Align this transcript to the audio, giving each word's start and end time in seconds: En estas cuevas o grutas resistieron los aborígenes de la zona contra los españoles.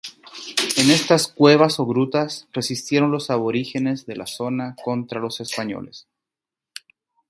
En 0.77 0.89
estas 0.89 1.27
cuevas 1.27 1.79
o 1.79 1.85
grutas 1.85 2.47
resistieron 2.53 3.11
los 3.11 3.29
aborígenes 3.29 4.07
de 4.07 4.15
la 4.15 4.25
zona 4.25 4.75
contra 4.83 5.19
los 5.19 5.39
españoles. 5.41 6.07